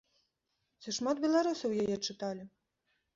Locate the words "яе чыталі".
1.83-2.43